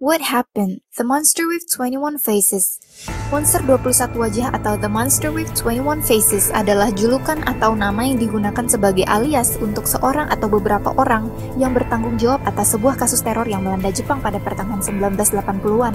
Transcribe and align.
What 0.00 0.24
happened? 0.32 0.80
The 0.96 1.04
Monster 1.04 1.44
with 1.44 1.68
21 1.68 2.16
Faces 2.24 2.80
Monster 3.28 3.60
21 3.60 4.16
wajah 4.16 4.48
atau 4.56 4.80
The 4.80 4.88
Monster 4.88 5.28
with 5.28 5.52
21 5.52 6.00
Faces 6.00 6.48
adalah 6.56 6.88
julukan 6.88 7.44
atau 7.44 7.76
nama 7.76 8.08
yang 8.08 8.16
digunakan 8.16 8.64
sebagai 8.64 9.04
alias 9.04 9.60
untuk 9.60 9.84
seorang 9.84 10.32
atau 10.32 10.48
beberapa 10.48 10.96
orang 10.96 11.28
yang 11.60 11.76
bertanggung 11.76 12.16
jawab 12.16 12.40
atas 12.48 12.72
sebuah 12.72 12.96
kasus 12.96 13.20
teror 13.20 13.44
yang 13.44 13.60
melanda 13.60 13.92
Jepang 13.92 14.24
pada 14.24 14.40
pertengahan 14.40 14.80
1980-an. 14.80 15.92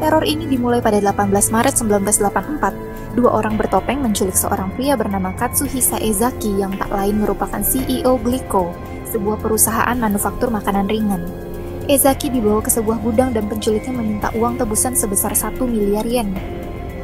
Teror 0.00 0.24
ini 0.24 0.48
dimulai 0.48 0.80
pada 0.80 0.96
18 0.96 1.28
Maret 1.28 1.84
1984. 1.84 3.12
Dua 3.12 3.30
orang 3.36 3.60
bertopeng 3.60 4.00
menculik 4.00 4.40
seorang 4.40 4.72
pria 4.72 4.96
bernama 4.96 5.36
Katsuhisa 5.36 6.00
Ezaki 6.00 6.64
yang 6.64 6.72
tak 6.80 6.88
lain 6.88 7.20
merupakan 7.20 7.60
CEO 7.60 8.16
Glico, 8.24 8.72
sebuah 9.12 9.36
perusahaan 9.36 10.00
manufaktur 10.00 10.48
makanan 10.48 10.88
ringan. 10.88 11.47
Ezaki 11.88 12.28
dibawa 12.28 12.60
ke 12.60 12.68
sebuah 12.68 13.00
gudang 13.00 13.32
dan 13.32 13.48
penculiknya 13.48 13.96
meminta 13.96 14.28
uang 14.36 14.60
tebusan 14.60 14.92
sebesar 14.92 15.32
1 15.32 15.56
miliar 15.64 16.04
yen. 16.04 16.36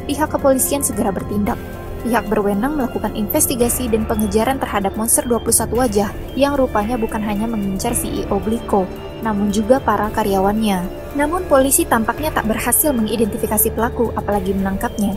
Pihak 0.05 0.29
kepolisian 0.29 0.84
segera 0.84 1.09
bertindak. 1.09 1.56
Pihak 2.05 2.29
berwenang 2.29 2.77
melakukan 2.77 3.16
investigasi 3.16 3.89
dan 3.89 4.05
pengejaran 4.05 4.61
terhadap 4.61 4.92
monster 4.92 5.25
21 5.25 5.73
wajah 5.73 6.12
yang 6.37 6.52
rupanya 6.52 7.01
bukan 7.01 7.25
hanya 7.25 7.48
mengincar 7.48 7.97
CEO 7.97 8.37
Glico, 8.45 8.84
namun 9.25 9.48
juga 9.48 9.80
para 9.80 10.12
karyawannya. 10.12 10.84
Namun 11.16 11.48
polisi 11.48 11.89
tampaknya 11.89 12.37
tak 12.37 12.45
berhasil 12.45 12.92
mengidentifikasi 12.92 13.73
pelaku 13.73 14.12
apalagi 14.12 14.53
menangkapnya. 14.53 15.16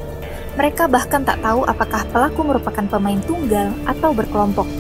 Mereka 0.55 0.87
bahkan 0.87 1.27
tak 1.27 1.43
tahu 1.43 1.67
apakah 1.67 2.07
pelaku 2.07 2.39
merupakan 2.47 2.87
pemain 2.87 3.19
tunggal 3.27 3.75
atau 3.83 4.15
berkelompok. 4.15 4.76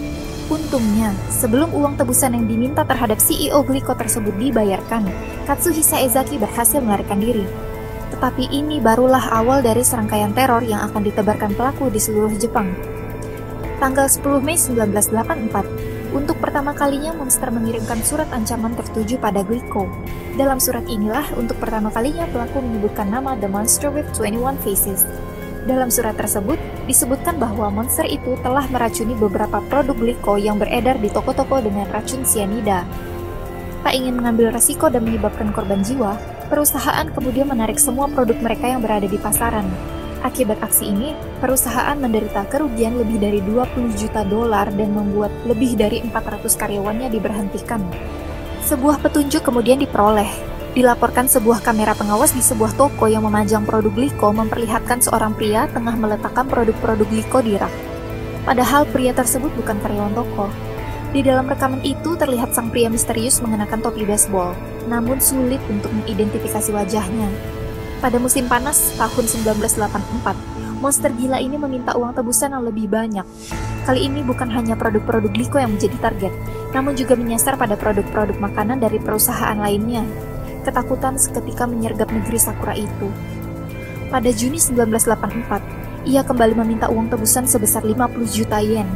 Untungnya, 0.47 1.11
sebelum 1.27 1.75
uang 1.75 1.99
tebusan 1.99 2.31
yang 2.31 2.47
diminta 2.47 2.87
terhadap 2.87 3.19
CEO 3.19 3.67
Glico 3.67 3.91
tersebut 3.91 4.31
dibayarkan, 4.39 5.03
Katsuhisa 5.43 5.99
Ezaki 5.99 6.39
berhasil 6.39 6.79
melarikan 6.79 7.19
diri. 7.19 7.43
Tetapi 8.15 8.55
ini 8.55 8.79
barulah 8.79 9.27
awal 9.35 9.59
dari 9.59 9.83
serangkaian 9.83 10.31
teror 10.31 10.63
yang 10.63 10.87
akan 10.87 11.03
ditebarkan 11.03 11.51
pelaku 11.51 11.91
di 11.91 11.99
seluruh 11.99 12.31
Jepang. 12.39 12.71
Tanggal 13.83 14.07
10 14.07 14.39
Mei 14.39 14.55
1984, 14.55 16.15
untuk 16.15 16.39
pertama 16.39 16.71
kalinya 16.71 17.11
Monster 17.11 17.51
mengirimkan 17.51 17.99
surat 17.99 18.31
ancaman 18.31 18.71
tertuju 18.79 19.19
pada 19.19 19.43
Glico. 19.43 19.83
Dalam 20.39 20.63
surat 20.63 20.87
inilah, 20.87 21.27
untuk 21.35 21.59
pertama 21.59 21.91
kalinya 21.91 22.23
pelaku 22.31 22.63
menyebutkan 22.63 23.11
nama 23.11 23.35
The 23.35 23.51
Monster 23.51 23.91
with 23.91 24.07
21 24.15 24.55
Faces. 24.63 25.03
Dalam 25.67 25.91
surat 25.91 26.15
tersebut, 26.15 26.55
disebutkan 26.87 27.35
bahwa 27.37 27.67
monster 27.69 28.07
itu 28.07 28.39
telah 28.39 28.63
meracuni 28.71 29.13
beberapa 29.13 29.59
produk 29.67 29.93
gliko 29.93 30.39
yang 30.39 30.55
beredar 30.55 30.95
di 30.97 31.11
toko-toko 31.11 31.59
dengan 31.59 31.85
racun 31.91 32.23
cyanida. 32.23 32.87
Tak 33.83 33.93
ingin 33.93 34.17
mengambil 34.17 34.55
resiko 34.55 34.87
dan 34.87 35.03
menyebabkan 35.03 35.51
korban 35.51 35.83
jiwa, 35.83 36.17
perusahaan 36.47 37.07
kemudian 37.11 37.51
menarik 37.51 37.77
semua 37.77 38.07
produk 38.07 38.39
mereka 38.39 38.71
yang 38.71 38.81
berada 38.81 39.05
di 39.05 39.19
pasaran. 39.19 39.67
Akibat 40.25 40.57
aksi 40.65 40.89
ini, 40.89 41.13
perusahaan 41.37 41.93
menderita 41.93 42.49
kerugian 42.49 42.97
lebih 42.97 43.21
dari 43.21 43.39
20 43.45 43.93
juta 43.93 44.25
dolar 44.25 44.65
dan 44.73 44.89
membuat 44.91 45.29
lebih 45.45 45.77
dari 45.77 46.01
400 46.01 46.41
karyawannya 46.57 47.07
diberhentikan. 47.13 47.79
Sebuah 48.65 48.99
petunjuk 48.99 49.45
kemudian 49.45 49.77
diperoleh, 49.77 50.56
Dilaporkan 50.77 51.25
sebuah 51.25 51.65
kamera 51.65 51.97
pengawas 51.97 52.37
di 52.37 52.43
sebuah 52.45 52.77
toko 52.77 53.09
yang 53.09 53.25
memajang 53.25 53.65
produk 53.65 53.89
gliko 53.89 54.29
memperlihatkan 54.29 55.01
seorang 55.01 55.33
pria 55.33 55.65
tengah 55.73 55.97
meletakkan 55.97 56.45
produk-produk 56.45 57.09
gliko 57.09 57.41
di 57.41 57.57
rak. 57.57 57.73
Padahal 58.45 58.85
pria 58.85 59.09
tersebut 59.09 59.49
bukan 59.57 59.73
karyawan 59.81 60.13
toko. 60.13 60.45
Di 61.17 61.25
dalam 61.25 61.49
rekaman 61.49 61.81
itu 61.81 62.13
terlihat 62.13 62.53
sang 62.53 62.69
pria 62.69 62.93
misterius 62.93 63.41
mengenakan 63.41 63.81
topi 63.81 64.05
baseball, 64.05 64.53
namun 64.85 65.17
sulit 65.17 65.57
untuk 65.65 65.89
mengidentifikasi 65.97 66.69
wajahnya. 66.69 67.25
Pada 67.97 68.21
musim 68.21 68.45
panas 68.45 68.93
tahun 69.01 69.25
1984, 69.49 70.77
monster 70.77 71.09
gila 71.09 71.41
ini 71.41 71.57
meminta 71.57 71.97
uang 71.97 72.13
tebusan 72.13 72.53
yang 72.53 72.61
lebih 72.61 72.85
banyak. 72.85 73.25
Kali 73.81 74.05
ini 74.05 74.21
bukan 74.21 74.53
hanya 74.53 74.77
produk-produk 74.77 75.33
gliko 75.33 75.57
yang 75.57 75.73
menjadi 75.73 75.97
target, 76.05 76.33
namun 76.69 76.93
juga 76.93 77.17
menyasar 77.17 77.57
pada 77.57 77.73
produk-produk 77.73 78.37
makanan 78.37 78.77
dari 78.77 79.01
perusahaan 79.01 79.57
lainnya 79.57 80.05
ketakutan 80.67 81.15
seketika 81.15 81.63
menyergap 81.63 82.11
negeri 82.11 82.35
Sakura 82.35 82.75
itu. 82.75 83.07
Pada 84.11 84.27
Juni 84.35 84.59
1984, 84.59 86.03
ia 86.03 86.27
kembali 86.27 86.59
meminta 86.59 86.91
uang 86.91 87.07
tebusan 87.07 87.47
sebesar 87.47 87.87
50 87.87 88.27
juta 88.27 88.59
yen. 88.59 88.87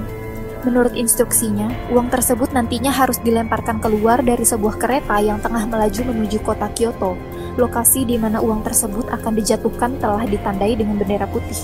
Menurut 0.61 0.93
instruksinya, 0.93 1.73
uang 1.89 2.13
tersebut 2.13 2.53
nantinya 2.53 2.93
harus 2.93 3.17
dilemparkan 3.23 3.81
keluar 3.81 4.21
dari 4.21 4.45
sebuah 4.45 4.77
kereta 4.77 5.17
yang 5.17 5.41
tengah 5.41 5.65
melaju 5.65 6.13
menuju 6.13 6.37
kota 6.45 6.69
Kyoto. 6.75 7.17
Lokasi 7.57 8.05
di 8.05 8.15
mana 8.21 8.39
uang 8.39 8.61
tersebut 8.61 9.09
akan 9.09 9.33
dijatuhkan 9.41 9.97
telah 9.97 10.21
ditandai 10.27 10.77
dengan 10.77 11.01
bendera 11.01 11.25
putih. 11.25 11.57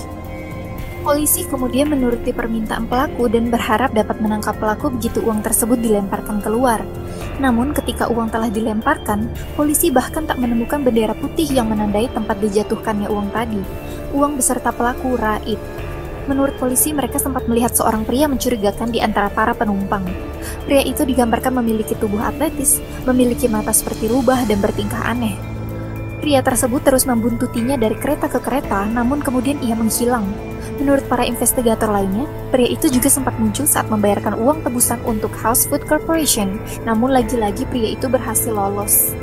Polisi 1.06 1.46
kemudian 1.46 1.88
menuruti 1.88 2.34
permintaan 2.34 2.90
pelaku 2.90 3.30
dan 3.30 3.48
berharap 3.48 3.94
dapat 3.94 4.18
menangkap 4.18 4.58
pelaku 4.58 4.92
begitu 4.92 5.22
uang 5.24 5.46
tersebut 5.46 5.78
dilemparkan 5.78 6.42
keluar. 6.42 6.82
Namun 7.38 7.70
ketika 7.70 8.10
uang 8.10 8.34
telah 8.34 8.50
dilemparkan, 8.50 9.30
polisi 9.54 9.94
bahkan 9.94 10.26
tak 10.26 10.42
menemukan 10.42 10.82
bendera 10.82 11.14
putih 11.14 11.46
yang 11.46 11.70
menandai 11.70 12.10
tempat 12.10 12.38
dijatuhkannya 12.42 13.06
uang 13.06 13.30
tadi. 13.30 13.62
Uang 14.10 14.34
beserta 14.34 14.74
pelaku 14.74 15.14
raib. 15.14 15.60
Menurut 16.28 16.60
polisi, 16.60 16.92
mereka 16.92 17.16
sempat 17.16 17.48
melihat 17.48 17.72
seorang 17.72 18.04
pria 18.04 18.28
mencurigakan 18.28 18.92
di 18.92 19.00
antara 19.00 19.32
para 19.32 19.56
penumpang. 19.56 20.04
Pria 20.68 20.84
itu 20.84 21.06
digambarkan 21.06 21.56
memiliki 21.56 21.96
tubuh 21.96 22.20
atletis, 22.20 22.84
memiliki 23.08 23.48
mata 23.48 23.72
seperti 23.72 24.12
rubah 24.12 24.44
dan 24.44 24.60
bertingkah 24.60 25.08
aneh. 25.08 25.57
Pria 26.18 26.42
tersebut 26.42 26.82
terus 26.82 27.06
membuntutinya 27.06 27.78
dari 27.78 27.94
kereta 27.94 28.26
ke 28.26 28.42
kereta, 28.42 28.90
namun 28.90 29.22
kemudian 29.22 29.62
ia 29.62 29.78
menghilang. 29.78 30.26
Menurut 30.82 31.06
para 31.06 31.26
investigator 31.26 31.90
lainnya, 31.90 32.26
pria 32.50 32.70
itu 32.70 32.90
juga 32.90 33.10
sempat 33.10 33.34
muncul 33.38 33.66
saat 33.66 33.86
membayarkan 33.90 34.38
uang 34.38 34.62
tebusan 34.66 34.98
untuk 35.06 35.30
House 35.38 35.66
Food 35.66 35.86
Corporation, 35.86 36.58
namun 36.82 37.14
lagi-lagi 37.14 37.66
pria 37.70 37.94
itu 37.94 38.10
berhasil 38.10 38.50
lolos. 38.50 39.14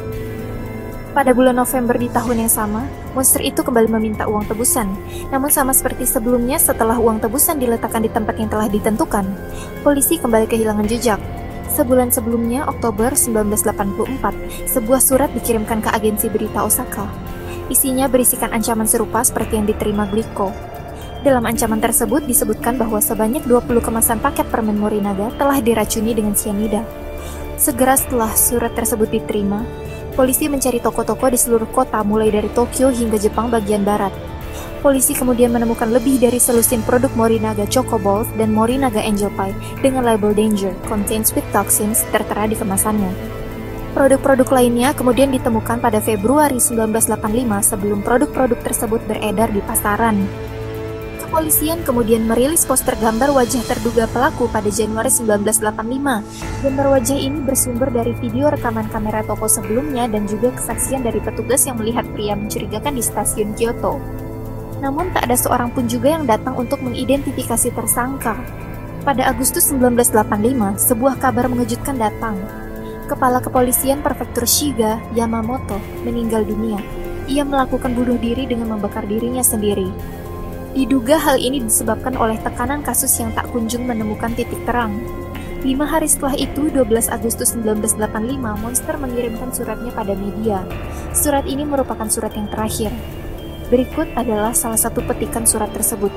Pada 1.16 1.32
bulan 1.32 1.56
November 1.56 1.96
di 1.96 2.12
tahun 2.12 2.44
yang 2.44 2.52
sama, 2.52 2.84
monster 3.16 3.40
itu 3.40 3.64
kembali 3.64 3.88
meminta 3.88 4.28
uang 4.28 4.52
tebusan. 4.52 4.92
Namun 5.32 5.48
sama 5.48 5.72
seperti 5.72 6.04
sebelumnya 6.04 6.60
setelah 6.60 7.00
uang 7.00 7.24
tebusan 7.24 7.56
diletakkan 7.56 8.04
di 8.04 8.12
tempat 8.12 8.36
yang 8.36 8.52
telah 8.52 8.68
ditentukan, 8.68 9.24
polisi 9.80 10.20
kembali 10.20 10.44
kehilangan 10.44 10.84
jejak. 10.92 11.24
Sebulan 11.76 12.08
sebelumnya, 12.08 12.64
Oktober 12.72 13.12
1984, 13.12 14.72
sebuah 14.72 15.02
surat 15.04 15.28
dikirimkan 15.36 15.84
ke 15.84 15.92
agensi 15.92 16.32
berita 16.32 16.64
Osaka. 16.64 17.04
Isinya 17.68 18.08
berisikan 18.08 18.56
ancaman 18.56 18.88
serupa 18.88 19.20
seperti 19.28 19.60
yang 19.60 19.68
diterima 19.68 20.08
Glico. 20.08 20.56
Dalam 21.20 21.44
ancaman 21.44 21.84
tersebut 21.84 22.24
disebutkan 22.24 22.80
bahwa 22.80 23.04
sebanyak 23.04 23.44
20 23.44 23.84
kemasan 23.84 24.24
paket 24.24 24.48
permen 24.48 24.80
Morinaga 24.80 25.36
telah 25.36 25.60
diracuni 25.60 26.16
dengan 26.16 26.32
cyanida. 26.32 26.80
Segera 27.60 28.00
setelah 28.00 28.32
surat 28.40 28.72
tersebut 28.72 29.12
diterima, 29.12 29.68
polisi 30.16 30.48
mencari 30.48 30.80
toko-toko 30.80 31.28
di 31.28 31.36
seluruh 31.36 31.68
kota 31.76 32.00
mulai 32.08 32.32
dari 32.32 32.48
Tokyo 32.56 32.88
hingga 32.88 33.20
Jepang 33.20 33.52
bagian 33.52 33.84
barat. 33.84 34.16
Polisi 34.86 35.18
kemudian 35.18 35.50
menemukan 35.50 35.90
lebih 35.90 36.22
dari 36.22 36.38
selusin 36.38 36.86
produk 36.86 37.10
Morinaga 37.18 37.66
Choco 37.66 37.98
Balls 37.98 38.30
dan 38.38 38.54
Morinaga 38.54 39.02
Angel 39.02 39.34
Pie 39.34 39.58
dengan 39.82 40.06
label 40.06 40.30
Danger, 40.30 40.78
contains 40.86 41.34
with 41.34 41.42
toxins 41.50 42.06
tertera 42.14 42.46
di 42.46 42.54
kemasannya. 42.54 43.10
Produk-produk 43.98 44.46
lainnya 44.54 44.94
kemudian 44.94 45.34
ditemukan 45.34 45.82
pada 45.82 45.98
Februari 45.98 46.62
1985 46.62 47.18
sebelum 47.66 48.06
produk-produk 48.06 48.62
tersebut 48.62 49.02
beredar 49.10 49.50
di 49.50 49.66
pasaran. 49.66 50.22
Kepolisian 51.18 51.82
kemudian 51.82 52.30
merilis 52.30 52.70
poster 52.70 52.94
gambar 53.02 53.34
wajah 53.34 53.66
terduga 53.66 54.06
pelaku 54.14 54.46
pada 54.54 54.70
Januari 54.70 55.10
1985. 55.10 56.62
Gambar 56.62 56.88
wajah 56.94 57.18
ini 57.18 57.42
bersumber 57.42 57.90
dari 57.90 58.14
video 58.22 58.54
rekaman 58.54 58.86
kamera 58.94 59.26
toko 59.26 59.50
sebelumnya 59.50 60.06
dan 60.06 60.30
juga 60.30 60.54
kesaksian 60.54 61.02
dari 61.02 61.18
petugas 61.26 61.66
yang 61.66 61.82
melihat 61.82 62.06
pria 62.14 62.38
mencurigakan 62.38 62.94
di 62.94 63.02
stasiun 63.02 63.58
Kyoto. 63.58 64.25
Namun 64.86 65.10
tak 65.10 65.26
ada 65.26 65.34
seorang 65.34 65.74
pun 65.74 65.90
juga 65.90 66.14
yang 66.14 66.30
datang 66.30 66.54
untuk 66.62 66.78
mengidentifikasi 66.86 67.74
tersangka. 67.74 68.38
Pada 69.02 69.26
Agustus 69.26 69.74
1985, 69.74 70.78
sebuah 70.78 71.18
kabar 71.18 71.50
mengejutkan 71.50 71.98
datang. 71.98 72.38
Kepala 73.10 73.42
Kepolisian 73.42 74.06
Prefektur 74.06 74.46
Shiga, 74.46 75.02
Yamamoto, 75.18 75.82
meninggal 76.06 76.46
dunia. 76.46 76.78
Ia 77.26 77.42
melakukan 77.42 77.98
bunuh 77.98 78.22
diri 78.22 78.46
dengan 78.46 78.78
membakar 78.78 79.10
dirinya 79.10 79.42
sendiri. 79.42 79.90
Diduga 80.78 81.18
hal 81.18 81.42
ini 81.42 81.66
disebabkan 81.66 82.14
oleh 82.14 82.38
tekanan 82.46 82.86
kasus 82.86 83.10
yang 83.18 83.34
tak 83.34 83.50
kunjung 83.50 83.90
menemukan 83.90 84.38
titik 84.38 84.62
terang. 84.70 85.02
Lima 85.66 85.90
hari 85.90 86.06
setelah 86.06 86.38
itu, 86.38 86.70
12 86.70 87.10
Agustus 87.10 87.58
1985, 87.58 88.06
Monster 88.38 89.02
mengirimkan 89.02 89.50
suratnya 89.50 89.90
pada 89.90 90.14
media. 90.14 90.62
Surat 91.10 91.50
ini 91.50 91.66
merupakan 91.66 92.06
surat 92.06 92.38
yang 92.38 92.46
terakhir. 92.54 92.94
Berikut 93.68 94.06
adalah 94.14 94.54
salah 94.54 94.78
satu 94.78 95.02
petikan 95.02 95.46
surat 95.50 95.74
tersebut. 95.74 96.14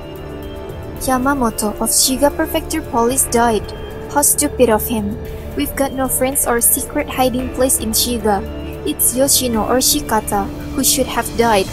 Yamamoto 1.06 1.72
of 1.80 1.88
Shiga 1.88 2.28
Prefecture 2.28 2.84
Police 2.92 3.24
died. 3.32 3.64
How 4.12 4.20
stupid 4.20 4.68
of 4.68 4.84
him. 4.84 5.16
We've 5.56 5.72
got 5.72 5.96
no 5.96 6.08
friends 6.08 6.44
or 6.44 6.60
secret 6.60 7.08
hiding 7.08 7.54
place 7.56 7.80
in 7.80 7.96
Shiga. 7.96 8.44
It's 8.84 9.16
Yoshino 9.16 9.64
or 9.64 9.80
Shikata 9.80 10.46
who 10.76 10.84
should 10.84 11.08
have 11.08 11.26
died. 11.40 11.66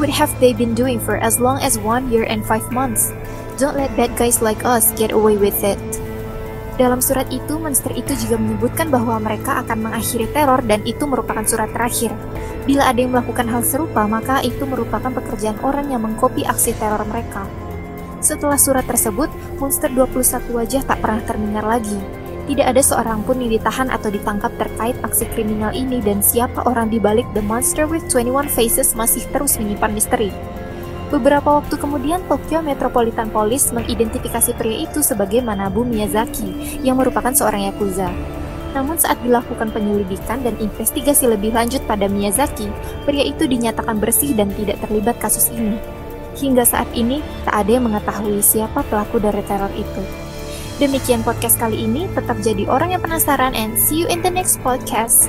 What 0.00 0.10
have 0.10 0.32
they 0.40 0.52
been 0.52 0.74
doing 0.74 0.98
for 0.98 1.16
as 1.20 1.38
long 1.38 1.60
as 1.60 1.78
one 1.78 2.10
year 2.10 2.24
and 2.24 2.44
five 2.44 2.66
months? 2.72 3.12
Don't 3.60 3.76
let 3.76 3.92
bad 3.96 4.16
guys 4.16 4.40
like 4.40 4.64
us 4.64 4.92
get 4.96 5.12
away 5.12 5.36
with 5.36 5.62
it. 5.62 5.78
Dalam 6.80 7.04
surat 7.04 7.28
itu, 7.28 7.60
monster 7.60 7.92
itu 7.92 8.16
juga 8.16 8.40
menyebutkan 8.40 8.88
bahwa 8.88 9.20
mereka 9.20 9.60
akan 9.60 9.84
mengakhiri 9.84 10.32
teror 10.32 10.64
dan 10.64 10.80
itu 10.88 11.04
merupakan 11.04 11.44
surat 11.44 11.68
terakhir. 11.76 12.08
Bila 12.64 12.88
ada 12.88 12.96
yang 12.96 13.12
melakukan 13.12 13.52
hal 13.52 13.60
serupa, 13.60 14.08
maka 14.08 14.40
itu 14.40 14.64
merupakan 14.64 15.12
pekerjaan 15.12 15.60
orang 15.60 15.92
yang 15.92 16.00
mengkopi 16.00 16.48
aksi 16.48 16.72
teror 16.80 17.04
mereka. 17.04 17.44
Setelah 18.24 18.56
surat 18.56 18.88
tersebut, 18.88 19.28
monster 19.60 19.92
21 19.92 20.56
wajah 20.56 20.80
tak 20.88 21.04
pernah 21.04 21.20
terdengar 21.20 21.68
lagi. 21.68 22.00
Tidak 22.48 22.64
ada 22.64 22.80
seorang 22.80 23.28
pun 23.28 23.36
yang 23.44 23.52
ditahan 23.52 23.92
atau 23.92 24.08
ditangkap 24.08 24.48
terkait 24.56 24.96
aksi 25.04 25.28
kriminal 25.36 25.76
ini 25.76 26.00
dan 26.00 26.24
siapa 26.24 26.64
orang 26.64 26.88
di 26.88 26.96
balik 26.96 27.28
The 27.36 27.44
Monster 27.44 27.84
with 27.84 28.08
21 28.08 28.48
Faces 28.48 28.96
masih 28.96 29.28
terus 29.28 29.60
menyimpan 29.60 29.92
misteri. 29.92 30.32
Beberapa 31.10 31.58
waktu 31.58 31.74
kemudian, 31.74 32.22
Tokyo 32.30 32.62
Metropolitan 32.62 33.34
Police 33.34 33.74
mengidentifikasi 33.74 34.54
pria 34.54 34.86
itu 34.86 35.02
sebagai 35.02 35.42
Manabu 35.42 35.82
Miyazaki, 35.82 36.78
yang 36.86 37.02
merupakan 37.02 37.34
seorang 37.34 37.66
Yakuza. 37.66 38.06
Namun 38.70 38.94
saat 38.94 39.18
dilakukan 39.26 39.74
penyelidikan 39.74 40.46
dan 40.46 40.54
investigasi 40.62 41.26
lebih 41.26 41.50
lanjut 41.50 41.82
pada 41.90 42.06
Miyazaki, 42.06 42.70
pria 43.02 43.26
itu 43.26 43.50
dinyatakan 43.50 43.98
bersih 43.98 44.38
dan 44.38 44.54
tidak 44.54 44.78
terlibat 44.86 45.18
kasus 45.18 45.50
ini. 45.50 45.74
Hingga 46.38 46.62
saat 46.62 46.86
ini, 46.94 47.18
tak 47.42 47.66
ada 47.66 47.70
yang 47.74 47.90
mengetahui 47.90 48.38
siapa 48.38 48.86
pelaku 48.86 49.18
dari 49.18 49.42
teror 49.50 49.74
itu. 49.74 50.02
Demikian 50.78 51.26
podcast 51.26 51.58
kali 51.58 51.90
ini, 51.90 52.06
tetap 52.14 52.38
jadi 52.38 52.70
orang 52.70 52.94
yang 52.94 53.02
penasaran 53.02 53.52
and 53.58 53.74
see 53.74 53.98
you 53.98 54.06
in 54.06 54.22
the 54.22 54.30
next 54.30 54.62
podcast. 54.62 55.26